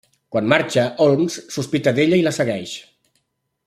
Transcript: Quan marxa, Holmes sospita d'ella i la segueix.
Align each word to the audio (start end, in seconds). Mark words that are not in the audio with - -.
Quan 0.35 0.47
marxa, 0.53 0.85
Holmes 1.05 1.37
sospita 1.57 1.95
d'ella 1.99 2.21
i 2.23 2.27
la 2.31 2.35
segueix. 2.39 2.77